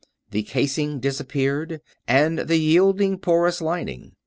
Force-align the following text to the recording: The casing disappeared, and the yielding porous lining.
The 0.31 0.41
casing 0.41 0.99
disappeared, 0.99 1.79
and 2.07 2.39
the 2.39 2.57
yielding 2.57 3.19
porous 3.19 3.61
lining. 3.61 4.13